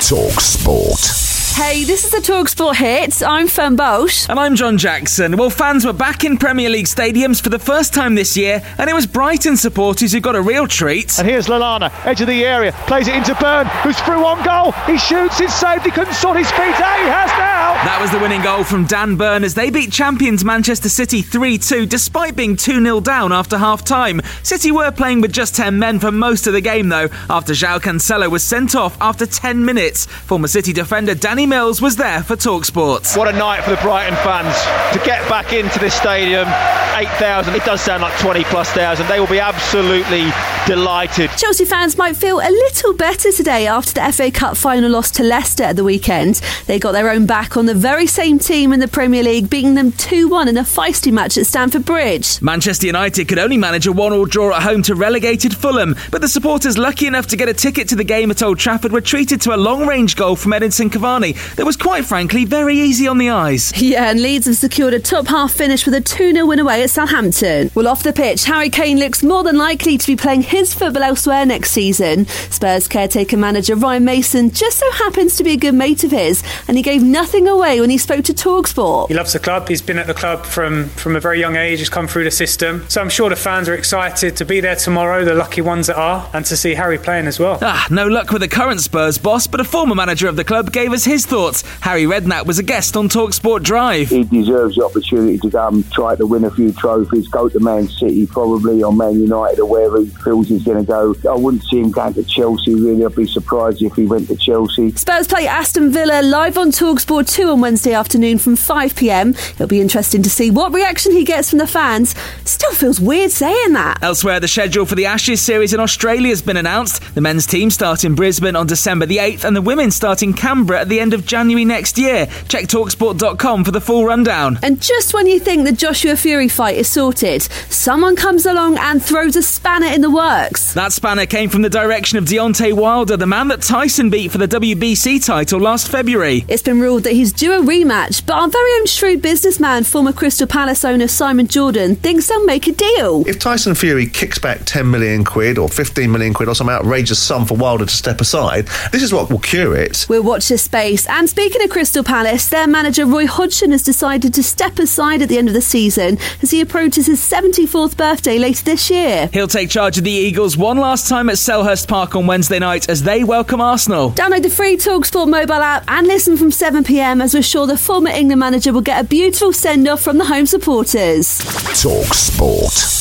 [0.00, 1.19] Talk Sport.
[1.54, 3.22] Hey, this is the Talksport Hits.
[3.22, 4.28] I'm Fern Bosch.
[4.30, 5.36] And I'm John Jackson.
[5.36, 8.88] Well, fans were back in Premier League stadiums for the first time this year, and
[8.88, 11.18] it was Brighton supporters who got a real treat.
[11.18, 14.72] And here's Lallana, edge of the area, plays it into Burn, who's through on goal.
[14.86, 17.74] He shoots, it's saved, he couldn't sort his feet out, he has now.
[17.84, 21.58] That was the winning goal from Dan Burn as they beat champions Manchester City 3
[21.58, 24.22] 2, despite being 2 0 down after half time.
[24.42, 27.80] City were playing with just 10 men for most of the game, though, after João
[27.80, 30.06] Cancelo was sent off after 10 minutes.
[30.06, 33.16] Former City defender Danny Mills was there for Talksport.
[33.16, 34.54] What a night for the Brighton fans
[34.92, 36.46] to get back into this stadium.
[36.46, 39.06] 8,000, it does sound like 20 plus thousand.
[39.06, 40.30] They will be absolutely
[40.66, 41.30] delighted.
[41.38, 45.22] Chelsea fans might feel a little better today after the FA Cup final loss to
[45.22, 46.42] Leicester at the weekend.
[46.66, 49.74] They got their own back on the very same team in the Premier League, beating
[49.74, 52.42] them 2 1 in a feisty match at Stamford Bridge.
[52.42, 56.28] Manchester United could only manage a one-all draw at home to relegated Fulham, but the
[56.28, 59.40] supporters lucky enough to get a ticket to the game at Old Trafford were treated
[59.42, 63.30] to a long-range goal from Edinson Cavani that was quite frankly very easy on the
[63.30, 63.72] eyes.
[63.80, 66.82] Yeah, and Leeds have secured a top half finish with a 2 0 win away
[66.82, 67.70] at Southampton.
[67.74, 71.02] Well, off the pitch, Harry Kane looks more than likely to be playing his football
[71.02, 72.26] elsewhere next season.
[72.26, 76.42] Spurs caretaker manager Ryan Mason just so happens to be a good mate of his,
[76.68, 79.08] and he gave nothing away when he spoke to Talksport.
[79.08, 79.68] He loves the club.
[79.68, 81.78] He's been at the club from, from a very young age.
[81.78, 82.84] He's come through the system.
[82.88, 85.96] So I'm sure the fans are excited to be there tomorrow, the lucky ones that
[85.96, 87.58] are, and to see Harry playing as well.
[87.62, 90.72] Ah, no luck with the current Spurs boss, but a former manager of the club
[90.72, 91.62] gave us his thoughts.
[91.80, 94.08] Harry Redknapp was a guest on Talksport Drive.
[94.08, 97.60] He deserves the opportunity to go and try to win a few trophies, go to
[97.60, 101.14] Man City probably, or Man United, or wherever he feels he's going to go.
[101.30, 103.04] I wouldn't see him going to Chelsea, really.
[103.04, 104.92] I'd be surprised if he went to Chelsea.
[104.92, 109.30] Spurs play Aston Villa live on Talksport 2 on Wednesday afternoon from 5pm.
[109.52, 112.14] It'll be interesting to see what reaction he gets from the fans.
[112.44, 114.02] Still feels weird saying that.
[114.02, 117.02] Elsewhere, the schedule for the Ashes series in Australia has been announced.
[117.14, 120.32] The men's team start in Brisbane on December the 8th, and the women start in
[120.32, 122.26] Canberra at the end of January next year.
[122.48, 124.58] Check Talksport.com for the full rundown.
[124.62, 129.02] And just when you think the Joshua Fury fight is sorted, someone comes along and
[129.02, 130.74] throws a spanner in the works.
[130.74, 134.38] That spanner came from the direction of Deontay Wilder, the man that Tyson beat for
[134.38, 136.44] the WBC title last February.
[136.48, 140.12] It's been ruled that he's due a rematch, but our very own shrewd businessman, former
[140.12, 143.24] Crystal Palace owner Simon Jordan, thinks they'll make a deal.
[143.26, 147.22] If Tyson Fury kicks back 10 million quid or 15 million quid or some outrageous
[147.22, 150.06] sum for Wilder to step aside, this is what will cure it.
[150.08, 150.99] We'll watch this space.
[151.08, 155.28] And speaking of Crystal Palace, their manager Roy Hodgson has decided to step aside at
[155.28, 159.28] the end of the season as he approaches his 74th birthday later this year.
[159.32, 162.88] He'll take charge of the Eagles one last time at Selhurst Park on Wednesday night
[162.88, 164.10] as they welcome Arsenal.
[164.12, 168.10] Download the free Talksport mobile app and listen from 7pm as we're sure the former
[168.10, 171.38] England manager will get a beautiful send off from the home supporters.
[171.82, 173.00] Talk Sport.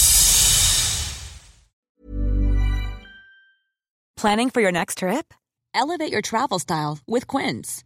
[4.18, 5.34] Planning for your next trip?
[5.74, 7.86] Elevate your travel style with Quince.